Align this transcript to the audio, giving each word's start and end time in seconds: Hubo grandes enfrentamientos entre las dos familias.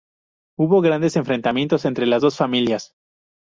Hubo 0.57 0.81
grandes 0.81 1.15
enfrentamientos 1.15 1.85
entre 1.85 2.07
las 2.07 2.23
dos 2.23 2.35
familias. 2.35 2.95